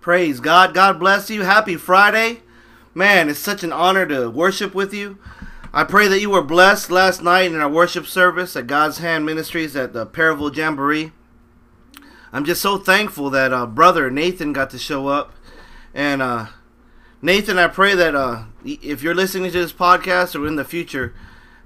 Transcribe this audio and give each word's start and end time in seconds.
Praise 0.00 0.40
God. 0.40 0.72
God 0.72 0.98
bless 0.98 1.28
you. 1.28 1.42
Happy 1.42 1.76
Friday. 1.76 2.40
Man, 2.94 3.28
it's 3.28 3.38
such 3.38 3.62
an 3.62 3.70
honor 3.70 4.06
to 4.06 4.30
worship 4.30 4.74
with 4.74 4.94
you. 4.94 5.18
I 5.74 5.84
pray 5.84 6.08
that 6.08 6.22
you 6.22 6.30
were 6.30 6.42
blessed 6.42 6.90
last 6.90 7.22
night 7.22 7.52
in 7.52 7.60
our 7.60 7.68
worship 7.68 8.06
service 8.06 8.56
at 8.56 8.66
God's 8.66 8.96
Hand 8.98 9.26
Ministries 9.26 9.76
at 9.76 9.92
the 9.92 10.06
Parable 10.06 10.50
Jamboree. 10.50 11.12
I'm 12.32 12.46
just 12.46 12.62
so 12.62 12.78
thankful 12.78 13.28
that 13.28 13.52
uh, 13.52 13.66
brother 13.66 14.10
Nathan 14.10 14.54
got 14.54 14.70
to 14.70 14.78
show 14.78 15.08
up. 15.08 15.34
And 15.92 16.22
uh, 16.22 16.46
Nathan, 17.20 17.58
I 17.58 17.68
pray 17.68 17.94
that 17.94 18.14
uh, 18.14 18.44
if 18.64 19.02
you're 19.02 19.14
listening 19.14 19.52
to 19.52 19.58
this 19.58 19.72
podcast 19.74 20.34
or 20.34 20.46
in 20.46 20.56
the 20.56 20.64
future, 20.64 21.14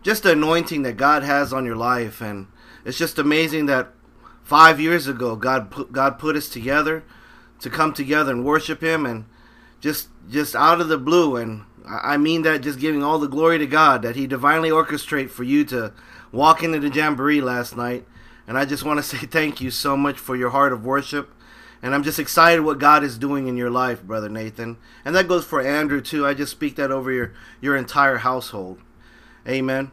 just 0.02 0.24
the 0.24 0.32
anointing 0.32 0.82
that 0.82 0.96
God 0.96 1.22
has 1.22 1.52
on 1.52 1.64
your 1.64 1.76
life. 1.76 2.20
And 2.20 2.48
it's 2.84 2.98
just 2.98 3.16
amazing 3.16 3.66
that 3.66 3.92
five 4.42 4.80
years 4.80 5.06
ago, 5.06 5.36
God 5.36 5.70
put, 5.70 5.92
God 5.92 6.18
put 6.18 6.34
us 6.34 6.48
together 6.48 7.04
to 7.60 7.70
come 7.70 7.92
together 7.92 8.32
and 8.32 8.44
worship 8.44 8.82
Him, 8.82 9.06
and 9.06 9.26
just 9.80 10.08
just 10.30 10.54
out 10.54 10.80
of 10.80 10.88
the 10.88 10.98
blue, 10.98 11.36
and 11.36 11.64
I 11.86 12.16
mean 12.16 12.42
that 12.42 12.62
just 12.62 12.78
giving 12.78 13.02
all 13.02 13.18
the 13.18 13.28
glory 13.28 13.58
to 13.58 13.66
God 13.66 14.02
that 14.02 14.16
He 14.16 14.26
divinely 14.26 14.70
orchestrate 14.70 15.30
for 15.30 15.44
you 15.44 15.64
to 15.66 15.92
walk 16.32 16.62
into 16.62 16.80
the 16.80 16.88
jamboree 16.88 17.40
last 17.40 17.76
night. 17.76 18.06
And 18.46 18.58
I 18.58 18.64
just 18.64 18.84
want 18.84 18.98
to 18.98 19.02
say 19.16 19.18
thank 19.26 19.60
you 19.60 19.70
so 19.70 19.96
much 19.96 20.18
for 20.18 20.36
your 20.36 20.50
heart 20.50 20.72
of 20.72 20.84
worship. 20.84 21.30
And 21.82 21.94
I'm 21.94 22.02
just 22.02 22.18
excited 22.18 22.62
what 22.62 22.78
God 22.78 23.04
is 23.04 23.18
doing 23.18 23.46
in 23.46 23.58
your 23.58 23.68
life, 23.70 24.02
brother 24.02 24.30
Nathan. 24.30 24.78
And 25.04 25.14
that 25.14 25.28
goes 25.28 25.44
for 25.44 25.60
Andrew 25.60 26.00
too. 26.00 26.26
I 26.26 26.32
just 26.32 26.52
speak 26.52 26.76
that 26.76 26.90
over 26.90 27.12
your 27.12 27.34
your 27.60 27.76
entire 27.76 28.18
household. 28.18 28.80
Amen. 29.46 29.90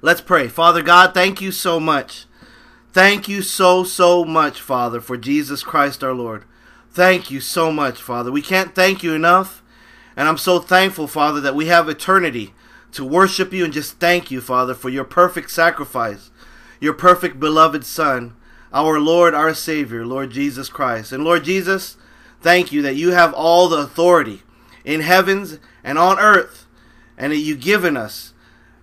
Let's 0.00 0.20
pray. 0.20 0.46
Father 0.46 0.82
God, 0.82 1.12
thank 1.12 1.40
you 1.40 1.50
so 1.50 1.80
much. 1.80 2.26
Thank 2.96 3.28
you 3.28 3.42
so, 3.42 3.84
so 3.84 4.24
much, 4.24 4.58
Father, 4.58 5.02
for 5.02 5.18
Jesus 5.18 5.62
Christ 5.62 6.02
our 6.02 6.14
Lord. 6.14 6.44
Thank 6.90 7.30
you 7.30 7.40
so 7.40 7.70
much, 7.70 8.00
Father. 8.00 8.32
We 8.32 8.40
can't 8.40 8.74
thank 8.74 9.02
you 9.02 9.12
enough. 9.12 9.62
And 10.16 10.26
I'm 10.26 10.38
so 10.38 10.60
thankful, 10.60 11.06
Father, 11.06 11.38
that 11.42 11.54
we 11.54 11.66
have 11.66 11.90
eternity 11.90 12.54
to 12.92 13.04
worship 13.04 13.52
you 13.52 13.66
and 13.66 13.72
just 13.74 14.00
thank 14.00 14.30
you, 14.30 14.40
Father, 14.40 14.72
for 14.72 14.88
your 14.88 15.04
perfect 15.04 15.50
sacrifice, 15.50 16.30
your 16.80 16.94
perfect 16.94 17.38
beloved 17.38 17.84
Son, 17.84 18.34
our 18.72 18.98
Lord, 18.98 19.34
our 19.34 19.52
Savior, 19.52 20.06
Lord 20.06 20.30
Jesus 20.30 20.70
Christ. 20.70 21.12
And 21.12 21.22
Lord 21.22 21.44
Jesus, 21.44 21.98
thank 22.40 22.72
you 22.72 22.80
that 22.80 22.96
you 22.96 23.10
have 23.10 23.34
all 23.34 23.68
the 23.68 23.76
authority 23.76 24.40
in 24.86 25.02
heavens 25.02 25.58
and 25.84 25.98
on 25.98 26.18
earth, 26.18 26.66
and 27.18 27.30
that 27.30 27.40
you've 27.40 27.60
given 27.60 27.94
us 27.94 28.32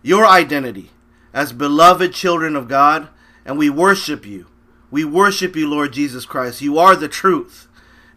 your 0.03 0.27
identity 0.27 0.91
as 1.33 1.51
beloved 1.51 2.13
children 2.13 2.55
of 2.55 2.67
God 2.67 3.09
and 3.45 3.57
we 3.57 3.69
worship 3.69 4.25
you. 4.25 4.47
We 4.91 5.03
worship 5.03 5.55
you, 5.55 5.69
Lord 5.69 5.93
Jesus 5.93 6.25
Christ. 6.25 6.61
You 6.61 6.77
are 6.77 6.95
the 6.95 7.07
truth, 7.07 7.67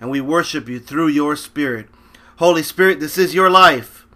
and 0.01 0.11
we 0.11 0.21
worship 0.21 0.69
you 0.69 0.79
through 0.79 1.09
your 1.09 1.37
Spirit. 1.37 1.89
Holy 2.37 2.63
Spirit, 2.63 3.01
this 3.01 3.17
is 3.17 3.35
your 3.35 3.49
life. 3.49 4.07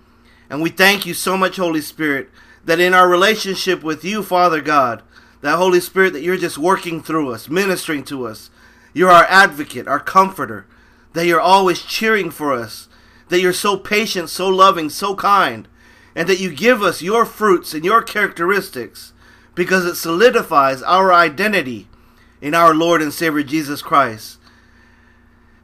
And 0.51 0.61
we 0.61 0.71
thank 0.71 1.07
you 1.07 1.15
so 1.15 1.37
much, 1.37 1.57
Holy 1.57 1.81
Spirit, 1.81 2.29
that 2.65 2.81
in 2.81 2.93
our 2.93 3.09
relationship 3.09 3.83
with 3.83 4.05
you, 4.05 4.23
Father 4.23 4.61
God, 4.61 5.03
that 5.41 5.57
Holy 5.57 5.81
Spirit, 5.81 6.13
that 6.13 6.23
you're 6.23 6.37
just 6.37 6.59
working 6.59 7.03
through 7.03 7.33
us, 7.33 7.49
ministering 7.49 8.05
to 8.05 8.27
us. 8.27 8.51
You're 8.93 9.11
our 9.11 9.25
advocate, 9.25 9.89
our 9.89 10.01
comforter, 10.01 10.67
that 11.15 11.27
you're 11.27 11.41
always 11.41 11.83
cheering 11.83 12.31
for 12.31 12.53
us, 12.53 12.89
that 13.29 13.41
you're 13.41 13.53
so 13.53 13.77
patient, 13.77 14.29
so 14.29 14.49
loving, 14.49 14.91
so 14.91 15.15
kind, 15.15 15.67
and 16.15 16.29
that 16.29 16.41
you 16.41 16.55
give 16.55 16.83
us 16.83 17.01
your 17.01 17.25
fruits 17.25 17.73
and 17.73 17.85
your 17.85 18.03
characteristics 18.03 19.13
because 19.61 19.85
it 19.85 19.95
solidifies 19.95 20.83
our 20.85 21.13
identity 21.13 21.87
in 22.41 22.55
our 22.55 22.75
Lord 22.75 23.03
and 23.03 23.13
Savior 23.13 23.43
Jesus 23.43 23.83
Christ. 23.83 24.39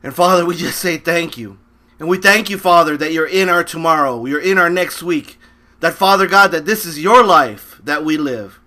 And 0.03 0.14
Father, 0.14 0.44
we 0.44 0.55
just 0.55 0.78
say 0.78 0.98
thank 0.98 1.38
you. 1.38 1.56
And 1.98 2.06
we 2.06 2.19
thank 2.19 2.50
you, 2.50 2.58
Father, 2.58 2.98
that 2.98 3.14
you're 3.14 3.27
in 3.27 3.48
our 3.48 3.64
tomorrow, 3.64 4.27
you're 4.27 4.38
in 4.38 4.58
our 4.58 4.69
next 4.69 5.03
week. 5.03 5.38
That, 5.80 5.94
Father 5.94 6.27
God, 6.27 6.48
that 6.48 6.66
this 6.66 6.84
is 6.84 7.03
your 7.03 7.25
life 7.25 7.81
that 7.84 8.04
we 8.04 8.19
live. 8.19 8.60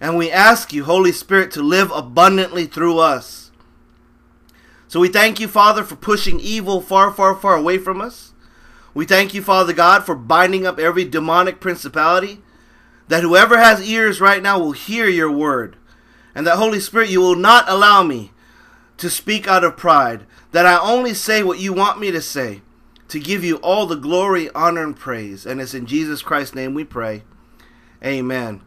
And 0.00 0.16
we 0.16 0.30
ask 0.30 0.72
you, 0.72 0.84
Holy 0.84 1.10
Spirit, 1.10 1.50
to 1.50 1.62
live 1.64 1.90
abundantly 1.90 2.66
through 2.66 3.00
us. 3.00 3.50
So 4.86 5.00
we 5.00 5.08
thank 5.08 5.40
you, 5.40 5.48
Father, 5.48 5.82
for 5.82 5.96
pushing 5.96 6.38
evil 6.38 6.80
far, 6.80 7.10
far, 7.10 7.34
far 7.34 7.56
away 7.56 7.78
from 7.78 8.00
us. 8.00 8.34
We 8.94 9.04
thank 9.04 9.34
you, 9.34 9.42
Father 9.42 9.72
God, 9.72 10.06
for 10.06 10.14
binding 10.14 10.64
up 10.64 10.78
every 10.78 11.06
demonic 11.06 11.58
principality 11.58 12.40
that 13.10 13.24
whoever 13.24 13.58
has 13.58 13.82
ears 13.82 14.20
right 14.20 14.40
now 14.40 14.56
will 14.56 14.70
hear 14.70 15.08
your 15.08 15.32
word. 15.32 15.76
And 16.32 16.46
that, 16.46 16.58
Holy 16.58 16.78
Spirit, 16.78 17.10
you 17.10 17.20
will 17.20 17.34
not 17.34 17.68
allow 17.68 18.04
me 18.04 18.30
to 18.98 19.10
speak 19.10 19.48
out 19.48 19.64
of 19.64 19.76
pride, 19.76 20.26
that 20.52 20.64
I 20.64 20.78
only 20.78 21.12
say 21.12 21.42
what 21.42 21.58
you 21.58 21.72
want 21.72 21.98
me 21.98 22.12
to 22.12 22.22
say, 22.22 22.62
to 23.08 23.18
give 23.18 23.42
you 23.42 23.56
all 23.56 23.86
the 23.86 23.96
glory, 23.96 24.48
honor, 24.50 24.84
and 24.84 24.96
praise. 24.96 25.44
And 25.44 25.60
it's 25.60 25.74
in 25.74 25.86
Jesus 25.86 26.22
Christ's 26.22 26.54
name 26.54 26.72
we 26.72 26.84
pray. 26.84 27.24
Amen. 28.04 28.62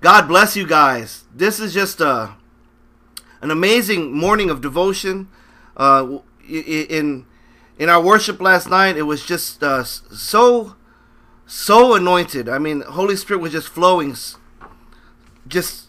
God 0.00 0.26
bless 0.26 0.56
you 0.56 0.66
guys. 0.66 1.24
This 1.34 1.60
is 1.60 1.74
just 1.74 2.00
a, 2.00 2.08
uh, 2.08 2.32
an 3.42 3.50
amazing 3.50 4.16
morning 4.16 4.48
of 4.48 4.62
devotion. 4.62 5.28
Uh, 5.76 6.20
in 6.48 7.26
in 7.78 7.88
our 7.90 8.02
worship 8.02 8.40
last 8.40 8.70
night, 8.70 8.96
it 8.96 9.02
was 9.02 9.24
just 9.24 9.62
uh, 9.62 9.84
so 9.84 10.76
so 11.50 11.94
anointed. 11.94 12.48
I 12.48 12.58
mean, 12.58 12.82
Holy 12.82 13.16
Spirit 13.16 13.40
was 13.40 13.50
just 13.50 13.68
flowing, 13.68 14.14
just 15.48 15.86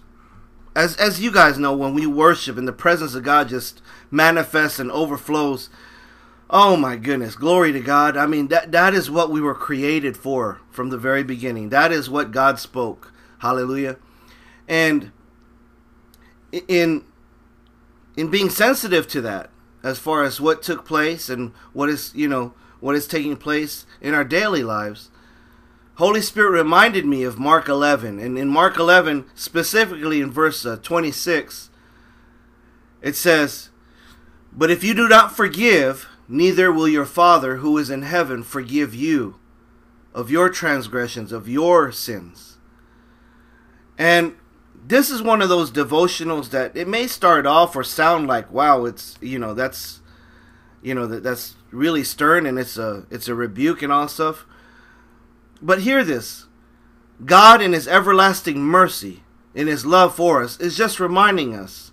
as 0.76 0.96
as 0.98 1.22
you 1.22 1.32
guys 1.32 1.60
know, 1.60 1.76
when 1.76 1.94
we 1.94 2.08
worship 2.08 2.58
and 2.58 2.68
the 2.68 2.74
presence 2.74 3.14
of 3.14 3.24
God 3.24 3.50
just 3.50 3.80
manifests 4.10 4.80
and 4.80 4.92
overflows. 4.92 5.70
Oh 6.50 6.76
my 6.76 6.96
goodness, 6.96 7.36
glory 7.36 7.72
to 7.74 7.80
God. 7.80 8.18
I 8.18 8.26
mean, 8.26 8.48
that 8.48 8.72
that 8.72 8.96
is 8.96 9.12
what 9.12 9.30
we 9.30 9.40
were 9.40 9.54
created 9.54 10.18
for 10.18 10.60
from 10.72 10.90
the 10.90 10.98
very 10.98 11.24
beginning. 11.24 11.70
That 11.70 11.92
is 11.92 12.10
what 12.10 12.32
God 12.32 12.60
spoke. 12.60 13.14
Hallelujah. 13.38 13.98
And 14.68 15.12
in 16.52 17.06
in 18.18 18.32
being 18.32 18.50
sensitive 18.50 19.08
to 19.10 19.22
that 19.22 19.52
as 19.84 20.00
far 20.00 20.24
as 20.24 20.42
what 20.42 20.64
took 20.64 20.86
place 20.86 21.30
and 21.30 21.54
what 21.72 21.88
is, 21.88 22.12
you 22.16 22.28
know, 22.28 22.54
what 22.80 22.96
is 22.96 23.08
taking 23.08 23.38
place 23.38 23.86
in 24.02 24.16
our 24.16 24.24
daily 24.24 24.64
lives, 24.64 25.12
Holy 26.02 26.22
Spirit 26.24 26.50
reminded 26.50 27.06
me 27.06 27.22
of 27.22 27.38
Mark 27.38 27.70
11. 27.70 28.18
And 28.18 28.36
in 28.36 28.48
Mark 28.48 28.76
11, 28.76 29.26
specifically 29.36 30.20
in 30.20 30.32
verse 30.32 30.66
uh, 30.66 30.78
26, 30.78 31.70
it 33.04 33.16
says, 33.16 33.70
But 34.52 34.72
if 34.72 34.84
you 34.84 34.96
do 34.96 35.08
not 35.08 35.36
forgive, 35.36 36.10
neither 36.28 36.72
will 36.72 36.88
your 36.88 37.06
Father 37.06 37.58
who 37.58 37.78
is 37.78 37.92
in 37.92 38.02
heaven 38.02 38.42
forgive 38.42 38.96
you 38.96 39.36
of 40.12 40.32
your 40.32 40.50
transgressions, 40.50 41.32
of 41.32 41.48
your 41.48 41.92
sins. 41.92 42.58
And 43.96 44.34
this 44.84 45.12
is 45.12 45.22
one 45.22 45.44
of 45.44 45.50
those 45.50 45.70
devotionals 45.70 46.50
that 46.50 46.76
it 46.76 46.88
may 46.88 47.06
start 47.06 47.46
off 47.46 47.76
or 47.76 47.84
sound 47.84 48.26
like, 48.26 48.52
wow, 48.52 48.86
it's, 48.86 49.20
you 49.22 49.38
know, 49.38 49.54
that's, 49.54 50.00
you 50.82 50.96
know, 50.96 51.06
that, 51.06 51.22
that's 51.22 51.54
really 51.70 52.04
stern 52.04 52.48
and 52.48 52.58
it's 52.58 52.76
a, 52.76 53.06
it's 53.12 53.28
a 53.28 53.36
rebuke 53.36 53.84
and 53.84 53.94
all 53.94 54.08
stuff. 54.08 54.48
But 55.62 55.82
hear 55.82 56.04
this 56.04 56.48
God, 57.24 57.62
in 57.62 57.74
His 57.74 57.88
everlasting 57.88 58.62
mercy, 58.62 59.24
in 59.54 59.68
His 59.68 59.86
love 59.86 60.16
for 60.16 60.44
us, 60.44 60.60
is 60.60 60.76
just 60.76 61.00
reminding 61.00 61.56
us 61.56 61.92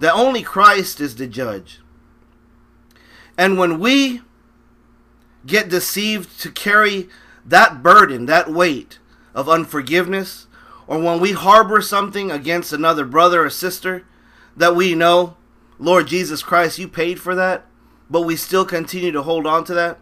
that 0.00 0.14
only 0.14 0.42
Christ 0.42 1.00
is 1.00 1.16
the 1.16 1.26
judge. 1.26 1.80
And 3.38 3.58
when 3.58 3.78
we 3.78 4.22
get 5.46 5.68
deceived 5.68 6.40
to 6.40 6.50
carry 6.50 7.08
that 7.44 7.82
burden, 7.82 8.26
that 8.26 8.52
weight 8.52 8.98
of 9.34 9.48
unforgiveness, 9.48 10.46
or 10.86 10.98
when 10.98 11.20
we 11.20 11.32
harbor 11.32 11.80
something 11.80 12.30
against 12.30 12.72
another 12.72 13.04
brother 13.04 13.44
or 13.44 13.50
sister 13.50 14.04
that 14.56 14.74
we 14.74 14.94
know, 14.94 15.36
Lord 15.78 16.08
Jesus 16.08 16.42
Christ, 16.42 16.78
you 16.78 16.88
paid 16.88 17.20
for 17.20 17.34
that, 17.34 17.64
but 18.10 18.22
we 18.22 18.36
still 18.36 18.64
continue 18.64 19.12
to 19.12 19.22
hold 19.22 19.46
on 19.46 19.64
to 19.64 19.74
that. 19.74 19.98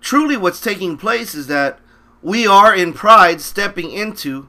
Truly, 0.00 0.36
what's 0.36 0.60
taking 0.60 0.96
place 0.96 1.34
is 1.34 1.48
that 1.48 1.80
we 2.22 2.46
are 2.46 2.74
in 2.74 2.92
pride 2.92 3.40
stepping 3.40 3.90
into 3.90 4.48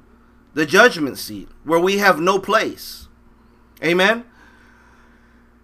the 0.53 0.65
judgment 0.65 1.17
seat 1.17 1.47
where 1.63 1.79
we 1.79 1.97
have 1.99 2.19
no 2.19 2.39
place. 2.39 3.07
Amen. 3.83 4.25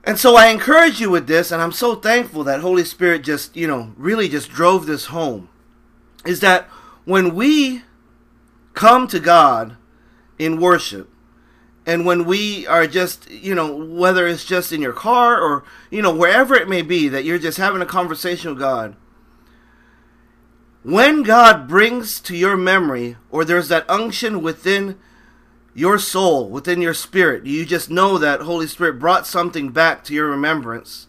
And 0.04 0.19
so 0.19 0.36
I 0.36 0.48
encourage 0.48 1.02
you 1.02 1.10
with 1.10 1.28
this, 1.28 1.52
and 1.52 1.62
I'm 1.62 1.72
so 1.72 1.96
thankful 1.96 2.44
that 2.44 2.62
Holy 2.62 2.86
Spirit 2.86 3.24
just, 3.24 3.56
you 3.56 3.68
know, 3.68 3.94
really 3.98 4.30
just 4.30 4.50
drove 4.50 4.86
this 4.86 5.06
home. 5.06 5.50
Is 6.25 6.42
that 6.42 6.66
when 7.06 7.34
we 7.34 7.81
come 8.75 9.08
to 9.08 9.19
God 9.19 9.78
in 10.38 10.60
worship, 10.60 11.10
and 11.88 12.06
when 12.06 12.25
we 12.25 12.66
are 12.68 12.88
just, 12.88 13.30
you 13.30 13.54
know, 13.54 13.75
whether 13.75 14.28
it's 14.28 14.46
just 14.46 14.72
in 14.72 14.81
your 14.81 14.94
car 14.94 15.40
or, 15.40 15.63
you 15.92 16.01
know, 16.01 16.13
wherever 16.13 16.56
it 16.56 16.68
may 16.68 16.81
be, 16.81 17.08
that 17.10 17.25
you're 17.25 17.38
just 17.38 17.58
having 17.58 17.81
a 17.81 17.86
conversation 17.86 18.51
with 18.51 18.60
God, 18.60 18.96
when 20.86 21.24
God 21.24 21.68
brings 21.68 22.20
to 22.20 22.38
your 22.38 22.56
memory, 22.56 23.18
or 23.32 23.44
there's 23.44 23.70
that 23.70 23.90
unction 23.90 24.44
within 24.44 25.00
your 25.74 25.98
soul, 25.98 26.48
within 26.48 26.80
your 26.80 26.94
spirit, 26.94 27.44
you 27.48 27.66
just 27.66 27.90
know 27.90 28.20
that 28.20 28.42
Holy 28.42 28.68
Spirit 28.68 29.00
brought 29.00 29.26
something 29.26 29.70
back 29.70 30.04
to 30.04 30.14
your 30.14 30.28
remembrance. 30.28 31.08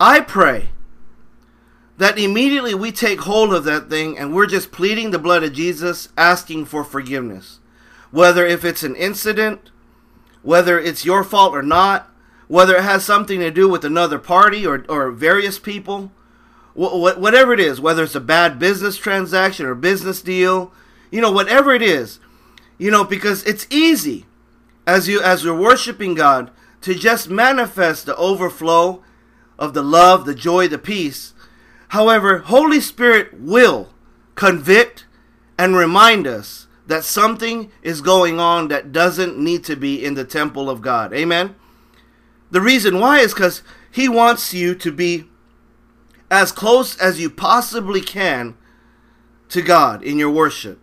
I 0.00 0.20
pray 0.20 0.70
that 1.98 2.18
immediately 2.18 2.74
we 2.74 2.92
take 2.92 3.20
hold 3.20 3.52
of 3.52 3.64
that 3.64 3.90
thing 3.90 4.16
and 4.16 4.34
we're 4.34 4.46
just 4.46 4.72
pleading 4.72 5.10
the 5.10 5.18
blood 5.18 5.44
of 5.44 5.52
Jesus, 5.52 6.08
asking 6.16 6.64
for 6.64 6.82
forgiveness. 6.82 7.60
Whether 8.10 8.46
if 8.46 8.64
it's 8.64 8.84
an 8.84 8.96
incident, 8.96 9.70
whether 10.40 10.80
it's 10.80 11.04
your 11.04 11.22
fault 11.22 11.52
or 11.52 11.62
not, 11.62 12.10
whether 12.48 12.76
it 12.76 12.84
has 12.84 13.04
something 13.04 13.40
to 13.40 13.50
do 13.50 13.68
with 13.68 13.84
another 13.84 14.18
party 14.18 14.66
or, 14.66 14.86
or 14.88 15.10
various 15.10 15.58
people, 15.58 16.10
wh- 16.76 17.18
whatever 17.18 17.52
it 17.52 17.60
is, 17.60 17.80
whether 17.80 18.04
it's 18.04 18.14
a 18.14 18.20
bad 18.20 18.58
business 18.58 18.96
transaction 18.96 19.66
or 19.66 19.74
business 19.74 20.22
deal, 20.22 20.72
you 21.10 21.20
know, 21.20 21.32
whatever 21.32 21.74
it 21.74 21.82
is, 21.82 22.20
you 22.78 22.90
know, 22.90 23.04
because 23.04 23.42
it's 23.44 23.66
easy 23.70 24.26
as 24.86 25.08
you 25.08 25.20
as 25.20 25.42
you're 25.42 25.58
worshiping 25.58 26.14
God 26.14 26.50
to 26.82 26.94
just 26.94 27.28
manifest 27.28 28.06
the 28.06 28.16
overflow 28.16 29.02
of 29.58 29.74
the 29.74 29.82
love, 29.82 30.26
the 30.26 30.34
joy, 30.34 30.68
the 30.68 30.78
peace 30.78 31.32
However, 31.88 32.38
Holy 32.38 32.80
Spirit 32.80 33.38
will 33.38 33.90
convict 34.34 35.06
and 35.58 35.76
remind 35.76 36.26
us 36.26 36.66
that 36.86 37.04
something 37.04 37.70
is 37.82 38.00
going 38.00 38.38
on 38.38 38.68
that 38.68 38.92
doesn't 38.92 39.38
need 39.38 39.64
to 39.64 39.76
be 39.76 40.04
in 40.04 40.14
the 40.14 40.24
temple 40.24 40.68
of 40.70 40.80
God. 40.80 41.12
Amen. 41.12 41.54
The 42.50 42.60
reason 42.60 43.00
why 43.00 43.20
is 43.20 43.34
because 43.34 43.62
He 43.90 44.08
wants 44.08 44.54
you 44.54 44.74
to 44.76 44.92
be 44.92 45.24
as 46.30 46.52
close 46.52 46.96
as 46.98 47.20
you 47.20 47.30
possibly 47.30 48.00
can 48.00 48.56
to 49.48 49.62
God 49.62 50.02
in 50.02 50.18
your 50.18 50.30
worship. 50.30 50.80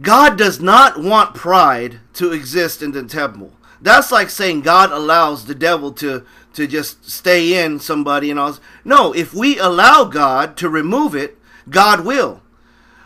God 0.00 0.38
does 0.38 0.60
not 0.60 1.02
want 1.02 1.34
pride 1.34 2.00
to 2.14 2.32
exist 2.32 2.82
in 2.82 2.92
the 2.92 3.02
temple. 3.04 3.52
That's 3.80 4.12
like 4.12 4.30
saying 4.30 4.62
God 4.62 4.92
allows 4.92 5.46
the 5.46 5.54
devil 5.54 5.92
to 5.94 6.24
to 6.54 6.66
just 6.66 7.08
stay 7.10 7.64
in 7.64 7.80
somebody 7.80 8.30
and 8.30 8.38
all. 8.38 8.58
No, 8.84 9.12
if 9.12 9.32
we 9.34 9.58
allow 9.58 10.04
God 10.04 10.56
to 10.58 10.68
remove 10.68 11.14
it, 11.14 11.38
God 11.68 12.04
will. 12.04 12.42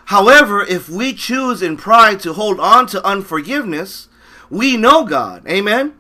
However, 0.07 0.63
if 0.63 0.89
we 0.89 1.13
choose 1.13 1.63
in 1.63 1.77
pride 1.77 2.21
to 2.21 2.33
hold 2.33 2.61
on 2.61 2.87
to 2.89 3.05
unforgiveness, 3.05 4.09
we 4.51 4.77
know 4.77 5.05
God. 5.05 5.47
Amen. 5.49 5.95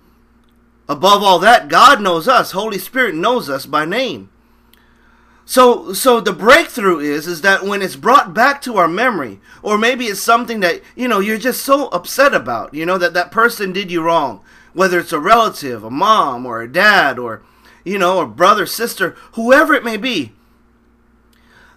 Above 0.88 1.22
all 1.22 1.38
that, 1.40 1.68
God 1.68 2.00
knows 2.00 2.28
us. 2.28 2.52
Holy 2.52 2.78
Spirit 2.78 3.14
knows 3.14 3.50
us 3.50 3.66
by 3.66 3.84
name. 3.84 4.30
So 5.46 5.94
so 5.94 6.20
the 6.20 6.32
breakthrough 6.32 6.98
is 6.98 7.26
is 7.26 7.40
that 7.40 7.64
when 7.64 7.80
it's 7.80 7.96
brought 7.96 8.34
back 8.34 8.60
to 8.62 8.76
our 8.76 8.88
memory 8.88 9.40
or 9.62 9.78
maybe 9.78 10.06
it's 10.06 10.20
something 10.20 10.60
that 10.60 10.82
you 10.94 11.08
know 11.08 11.20
you're 11.20 11.38
just 11.38 11.62
so 11.62 11.86
upset 11.88 12.34
about, 12.34 12.74
you 12.74 12.84
know 12.84 12.98
that 12.98 13.14
that 13.14 13.30
person 13.30 13.72
did 13.72 13.90
you 13.90 14.02
wrong 14.02 14.42
whether 14.76 15.00
it's 15.00 15.12
a 15.12 15.18
relative, 15.18 15.82
a 15.82 15.90
mom, 15.90 16.44
or 16.44 16.60
a 16.60 16.70
dad, 16.70 17.18
or, 17.18 17.42
you 17.82 17.96
know, 17.96 18.20
a 18.20 18.26
brother, 18.26 18.66
sister, 18.66 19.16
whoever 19.32 19.72
it 19.72 19.82
may 19.82 19.96
be. 19.96 20.32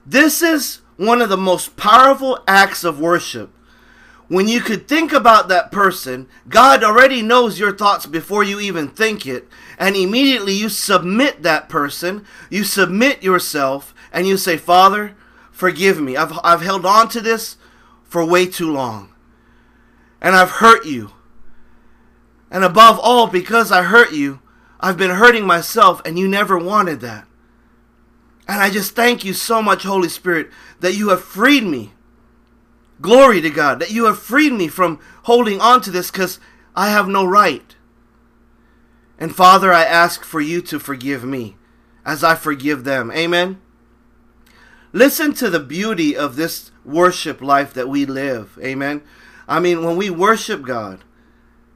This 0.06 0.42
is 0.42 0.82
one 0.98 1.22
of 1.22 1.30
the 1.30 1.38
most 1.38 1.78
powerful 1.78 2.44
acts 2.46 2.84
of 2.84 3.00
worship. 3.00 3.52
When 4.28 4.50
you 4.50 4.60
could 4.60 4.86
think 4.86 5.14
about 5.14 5.48
that 5.48 5.72
person, 5.72 6.28
God 6.50 6.84
already 6.84 7.22
knows 7.22 7.58
your 7.58 7.76
thoughts 7.76 8.06
before 8.06 8.44
you 8.44 8.60
even 8.60 8.90
think 8.90 9.26
it, 9.26 9.48
and 9.80 9.96
immediately 9.96 10.54
you 10.54 10.68
submit 10.68 11.42
that 11.42 11.70
person, 11.70 12.26
you 12.50 12.66
submit 12.66 13.24
yourself, 13.24 13.96
and 14.12 14.28
you 14.28 14.36
say, 14.36 14.58
Father, 14.58 15.16
forgive 15.52 16.02
me. 16.02 16.18
I've, 16.18 16.38
I've 16.44 16.62
held 16.62 16.86
on 16.86 17.08
to 17.10 17.22
this 17.22 17.56
for 18.04 18.26
way 18.26 18.46
too 18.46 18.72
long. 18.72 19.14
And 20.22 20.36
I've 20.36 20.52
hurt 20.52 20.86
you. 20.86 21.12
And 22.52 22.66
above 22.66 23.00
all, 23.02 23.28
because 23.28 23.72
I 23.72 23.84
hurt 23.84 24.12
you, 24.12 24.42
I've 24.82 24.98
been 24.98 25.12
hurting 25.12 25.46
myself, 25.48 26.02
and 26.04 26.20
you 26.20 26.28
never 26.28 26.58
wanted 26.58 27.00
that. 27.00 27.26
And 28.50 28.62
I 28.62 28.70
just 28.70 28.96
thank 28.96 29.24
you 29.24 29.34
so 29.34 29.62
much, 29.62 29.84
Holy 29.84 30.10
Spirit, 30.10 30.50
that 30.82 30.96
you 30.96 31.10
have 31.10 31.24
freed 31.24 31.64
me. 31.64 31.94
Glory 33.00 33.40
to 33.40 33.50
God, 33.50 33.80
that 33.80 33.92
you 33.92 34.06
have 34.06 34.20
freed 34.20 34.52
me 34.52 34.68
from 34.68 35.00
holding 35.24 35.62
on 35.62 35.80
to 35.82 35.92
this 35.92 36.12
because 36.12 36.40
I 36.76 36.90
have 36.90 37.08
no 37.08 37.24
right. 37.26 37.76
And 39.20 39.36
Father, 39.36 39.74
I 39.74 39.84
ask 39.84 40.24
for 40.24 40.40
you 40.40 40.62
to 40.62 40.80
forgive 40.80 41.26
me 41.26 41.58
as 42.06 42.24
I 42.24 42.36
forgive 42.36 42.86
them. 42.86 43.12
Amen. 43.12 43.60
Listen 44.94 45.34
to 45.34 45.50
the 45.50 45.60
beauty 45.60 46.16
of 46.16 46.38
this 46.38 46.72
worship 46.86 47.42
life 47.42 47.74
that 47.74 47.90
we 47.90 48.06
live. 48.06 48.58
Amen. 48.64 49.02
I 49.48 49.60
mean, 49.60 49.84
when 49.84 49.98
we 49.98 50.10
worship 50.10 50.64
God, 50.64 51.04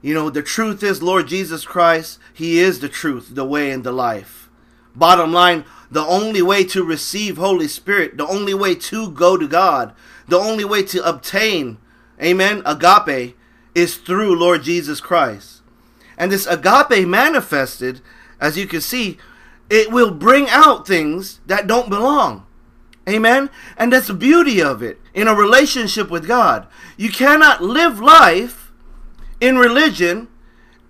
you 0.02 0.14
know, 0.14 0.30
the 0.30 0.42
truth 0.42 0.84
is, 0.84 1.04
Lord 1.04 1.28
Jesus 1.28 1.66
Christ, 1.66 2.18
He 2.34 2.60
is 2.60 2.80
the 2.80 2.90
truth, 2.90 3.36
the 3.36 3.46
way, 3.46 3.72
and 3.72 3.84
the 3.84 3.92
life. 3.92 4.50
Bottom 4.96 5.34
line, 5.34 5.66
the 5.92 6.06
only 6.06 6.42
way 6.42 6.64
to 6.66 6.84
receive 6.84 7.38
Holy 7.38 7.68
Spirit, 7.68 8.18
the 8.18 8.28
only 8.28 8.54
way 8.54 8.74
to 8.76 9.12
go 9.12 9.38
to 9.38 9.48
God, 9.48 9.94
the 10.28 10.40
only 10.40 10.64
way 10.64 10.84
to 10.84 11.04
obtain, 11.08 11.78
amen, 12.22 12.62
agape, 12.66 13.36
is 13.76 13.98
through 13.98 14.40
Lord 14.40 14.64
Jesus 14.64 15.02
Christ. 15.02 15.63
And 16.18 16.32
this 16.32 16.46
agape 16.48 17.08
manifested, 17.08 18.02
as 18.40 18.58
you 18.58 18.68
can 18.68 18.82
see, 18.82 19.18
it 19.70 19.92
will 19.92 20.12
bring 20.12 20.48
out 20.50 20.88
things 20.88 21.40
that 21.46 21.68
don't 21.68 21.90
belong. 21.90 22.46
Amen? 23.08 23.50
And 23.78 23.92
that's 23.92 24.08
the 24.08 24.14
beauty 24.14 24.62
of 24.62 24.82
it 24.82 25.00
in 25.14 25.28
a 25.28 25.36
relationship 25.36 26.10
with 26.10 26.28
God. 26.28 26.68
You 26.96 27.10
cannot 27.10 27.62
live 27.62 28.00
life 28.00 28.72
in 29.42 29.58
religion 29.58 30.30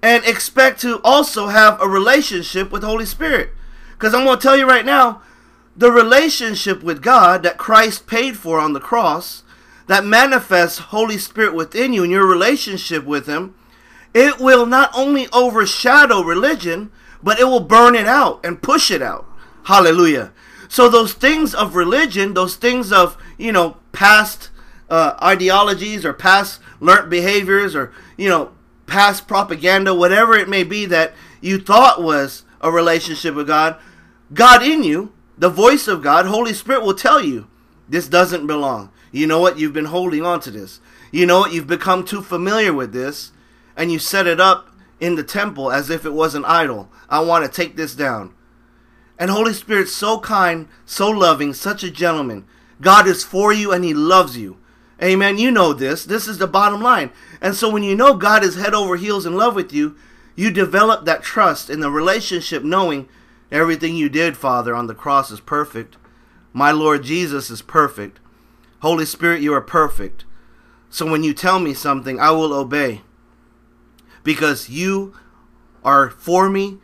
and 0.01 0.23
expect 0.25 0.81
to 0.81 0.99
also 1.03 1.47
have 1.47 1.81
a 1.81 1.87
relationship 1.87 2.71
with 2.71 2.83
Holy 2.83 3.05
Spirit. 3.05 3.51
Because 3.93 4.13
I'm 4.13 4.25
going 4.25 4.37
to 4.37 4.41
tell 4.41 4.57
you 4.57 4.67
right 4.67 4.85
now, 4.85 5.21
the 5.75 5.91
relationship 5.91 6.83
with 6.83 7.01
God 7.01 7.41
that 7.43 7.57
Christ 7.57 8.05
paid 8.05 8.37
for 8.37 8.59
on 8.59 8.73
the 8.73 8.79
cross, 8.79 9.43
that 9.87 10.05
manifests 10.05 10.77
Holy 10.77 11.17
Spirit 11.17 11.55
within 11.55 11.93
you 11.93 12.03
and 12.03 12.11
your 12.11 12.27
relationship 12.27 13.05
with 13.05 13.27
Him, 13.27 13.55
it 14.13 14.39
will 14.39 14.65
not 14.65 14.91
only 14.95 15.27
overshadow 15.31 16.21
religion, 16.21 16.91
but 17.21 17.39
it 17.39 17.45
will 17.45 17.59
burn 17.59 17.95
it 17.95 18.07
out 18.07 18.45
and 18.45 18.61
push 18.61 18.91
it 18.91 19.01
out. 19.01 19.25
Hallelujah. 19.65 20.31
So 20.67 20.89
those 20.89 21.13
things 21.13 21.53
of 21.53 21.75
religion, 21.75 22.33
those 22.33 22.55
things 22.55 22.91
of, 22.91 23.17
you 23.37 23.51
know, 23.51 23.77
past 23.91 24.49
uh, 24.89 25.17
ideologies 25.21 26.05
or 26.05 26.13
past 26.13 26.59
learned 26.79 27.09
behaviors 27.09 27.73
or 27.75 27.91
you 28.17 28.27
know 28.27 28.51
past 28.85 29.27
propaganda 29.27 29.93
whatever 29.93 30.33
it 30.33 30.49
may 30.49 30.63
be 30.63 30.85
that 30.85 31.13
you 31.39 31.57
thought 31.57 32.03
was 32.03 32.43
a 32.59 32.69
relationship 32.69 33.33
with 33.33 33.47
god 33.47 33.77
god 34.33 34.61
in 34.61 34.83
you 34.83 35.11
the 35.37 35.49
voice 35.49 35.87
of 35.87 36.03
god 36.03 36.25
holy 36.25 36.53
spirit 36.53 36.83
will 36.83 36.93
tell 36.93 37.23
you 37.23 37.47
this 37.87 38.07
doesn't 38.07 38.47
belong. 38.47 38.89
You 39.11 39.27
know 39.27 39.39
what? 39.39 39.59
You've 39.59 39.73
been 39.73 39.85
holding 39.85 40.25
on 40.25 40.39
to 40.41 40.51
this. 40.51 40.79
You 41.11 41.25
know 41.25 41.41
what? 41.41 41.53
You've 41.53 41.67
become 41.67 42.03
too 42.03 42.21
familiar 42.21 42.73
with 42.73 42.93
this 42.93 43.31
and 43.75 43.91
you 43.91 43.99
set 43.99 44.27
it 44.27 44.39
up 44.39 44.69
in 44.99 45.15
the 45.15 45.23
temple 45.23 45.71
as 45.71 45.89
if 45.89 46.05
it 46.05 46.13
was 46.13 46.35
an 46.35 46.45
idol 46.45 46.89
i 47.09 47.19
want 47.19 47.45
to 47.45 47.51
take 47.51 47.75
this 47.75 47.95
down 47.95 48.33
and 49.19 49.29
holy 49.29 49.53
Spirit, 49.53 49.87
so 49.87 50.19
kind 50.19 50.67
so 50.85 51.09
loving 51.09 51.53
such 51.53 51.83
a 51.83 51.91
gentleman 51.91 52.45
god 52.81 53.07
is 53.07 53.23
for 53.23 53.53
you 53.53 53.71
and 53.71 53.83
he 53.83 53.93
loves 53.93 54.37
you 54.37 54.57
Amen. 55.03 55.37
You 55.37 55.51
know 55.51 55.73
this. 55.73 56.05
This 56.05 56.27
is 56.29 56.37
the 56.37 56.47
bottom 56.47 56.81
line. 56.81 57.11
And 57.41 57.55
so 57.55 57.69
when 57.69 57.83
you 57.83 57.93
know 57.93 58.13
God 58.13 58.43
is 58.43 58.55
head 58.55 58.73
over 58.73 58.95
heels 58.95 59.25
in 59.25 59.35
love 59.35 59.53
with 59.53 59.73
you, 59.73 59.97
you 60.35 60.49
develop 60.49 61.03
that 61.05 61.23
trust 61.23 61.69
in 61.69 61.81
the 61.81 61.91
relationship, 61.91 62.63
knowing 62.63 63.09
everything 63.51 63.97
you 63.97 64.07
did, 64.07 64.37
Father, 64.37 64.73
on 64.73 64.87
the 64.87 64.95
cross 64.95 65.29
is 65.29 65.41
perfect. 65.41 65.97
My 66.53 66.71
Lord 66.71 67.03
Jesus 67.03 67.49
is 67.49 67.61
perfect. 67.61 68.19
Holy 68.79 69.05
Spirit, 69.05 69.41
you 69.41 69.53
are 69.53 69.61
perfect. 69.61 70.23
So 70.89 71.09
when 71.09 71.23
you 71.23 71.33
tell 71.33 71.59
me 71.59 71.73
something, 71.73 72.19
I 72.19 72.31
will 72.31 72.53
obey. 72.53 73.01
Because 74.23 74.69
you 74.69 75.13
are 75.83 76.09
for 76.09 76.49
me, 76.49 76.77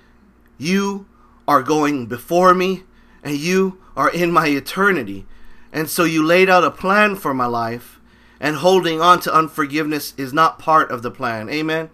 you 0.58 1.08
are 1.48 1.63
going 1.63 2.05
before 2.05 2.53
me, 2.53 2.84
and 3.24 3.38
you 3.38 3.79
are 3.96 4.10
in 4.10 4.31
my 4.31 4.48
eternity. 4.48 5.25
And 5.72 5.89
so 5.89 6.03
you 6.03 6.24
laid 6.24 6.50
out 6.50 6.63
a 6.63 6.72
plan 6.72 7.15
for 7.15 7.34
my 7.34 7.46
life 7.46 8.00
and 8.39 8.58
holding 8.58 9.01
on 9.01 9.19
to 9.22 9.36
unforgiveness 9.36 10.13
is 10.17 10.34
not 10.34 10.60
part 10.60 10.91
of 10.91 11.01
the 11.01 11.12
plan. 11.12 11.50
Amen. 11.50 11.89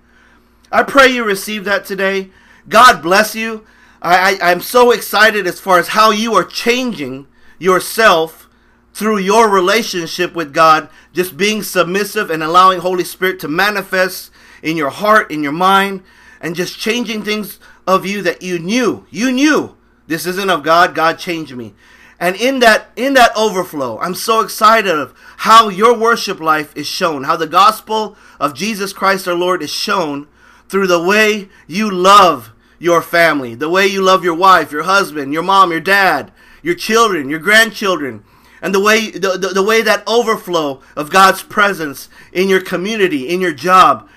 I 0.72 0.84
pray 0.84 1.08
you 1.08 1.24
receive 1.24 1.66
that 1.66 1.86
today. 1.86 2.30
God 2.70 3.02
bless 3.02 3.36
you. 3.36 3.66
I, 4.02 4.38
I, 4.42 4.52
am 4.52 4.62
so 4.62 4.92
excited 4.92 5.48
as 5.48 5.60
far 5.60 5.80
as 5.80 5.90
how 5.90 6.12
you 6.12 6.36
are 6.36 6.44
changing 6.44 7.28
yourself 7.58 8.48
through 8.94 9.18
your 9.18 9.50
relationship 9.50 10.36
with 10.36 10.54
God, 10.54 10.90
just 11.12 11.38
being 11.38 11.64
submissive 11.64 12.30
and 12.30 12.44
allowing 12.44 12.80
Holy 12.80 13.04
Spirit 13.04 13.40
to 13.40 13.48
manifest 13.48 14.32
in 14.62 14.78
your 14.78 14.90
heart, 14.90 15.32
in 15.32 15.44
your 15.44 15.52
mind, 15.52 16.04
and 16.42 16.56
just 16.56 16.80
changing 16.80 17.24
things 17.24 17.60
of 17.88 18.06
you 18.06 18.22
that 18.22 18.42
you 18.42 18.60
knew. 18.60 19.06
You 19.10 19.32
knew 19.32 19.76
this 20.08 20.26
isn't 20.26 20.50
of 20.50 20.64
God. 20.64 20.96
God 20.96 21.18
changed 21.18 21.56
me. 21.56 21.74
And 22.20 22.36
in 22.36 22.60
that 22.60 22.92
in 22.96 23.14
that 23.16 23.36
overflow, 23.36 24.00
I'm 24.00 24.16
so 24.16 24.40
excited 24.40 24.92
of 24.92 25.14
how 25.38 25.68
your 25.68 25.98
worship 25.98 26.40
life 26.40 26.76
is 26.76 26.88
shown, 26.88 27.26
how 27.26 27.36
the 27.36 27.48
gospel 27.48 28.16
of 28.40 28.54
Jesus 28.54 28.94
Christ 28.94 29.28
our 29.28 29.34
Lord 29.34 29.62
is 29.62 29.70
shown 29.70 30.28
through 30.70 30.88
the 30.88 31.02
way 31.04 31.50
you 31.68 31.92
love 31.92 32.52
your 32.80 33.02
family, 33.02 33.54
the 33.54 33.70
way 33.70 33.86
you 33.86 34.02
love 34.02 34.24
your 34.24 34.36
wife, 34.36 34.72
your 34.72 34.84
husband, 34.84 35.34
your 35.34 35.44
mom, 35.44 35.72
your 35.72 35.82
dad, 35.82 36.32
your 36.62 36.76
children, 36.76 37.30
your 37.30 37.40
grandchildren, 37.40 38.24
and 38.62 38.74
the 38.74 38.80
way 38.80 39.12
the, 39.12 39.38
the, 39.38 39.50
the 39.50 39.64
way 39.64 39.82
that 39.82 40.04
overflow 40.08 40.82
of 40.96 41.12
God's 41.12 41.44
presence 41.44 42.08
in 42.32 42.48
your 42.48 42.62
community, 42.62 43.28
in 43.28 43.42
your 43.42 43.54
job. 43.54 44.10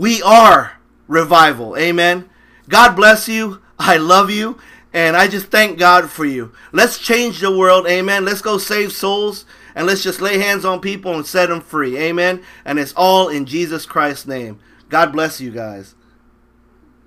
We 0.00 0.22
are 0.22 0.78
revival. 1.08 1.76
Amen. 1.76 2.30
God 2.70 2.96
bless 2.96 3.28
you. 3.28 3.60
I 3.78 3.98
love 3.98 4.30
you. 4.30 4.56
And 4.94 5.14
I 5.14 5.28
just 5.28 5.48
thank 5.48 5.78
God 5.78 6.08
for 6.08 6.24
you. 6.24 6.52
Let's 6.72 6.96
change 6.96 7.40
the 7.40 7.54
world. 7.54 7.86
Amen. 7.86 8.24
Let's 8.24 8.40
go 8.40 8.56
save 8.56 8.92
souls 8.92 9.44
and 9.74 9.86
let's 9.86 10.02
just 10.02 10.22
lay 10.22 10.38
hands 10.38 10.64
on 10.64 10.80
people 10.80 11.14
and 11.14 11.26
set 11.26 11.50
them 11.50 11.60
free. 11.60 11.98
Amen. 11.98 12.42
And 12.64 12.78
it's 12.78 12.94
all 12.96 13.28
in 13.28 13.44
Jesus 13.44 13.84
Christ's 13.84 14.26
name. 14.26 14.58
God 14.88 15.12
bless 15.12 15.38
you 15.38 15.50
guys. 15.50 15.94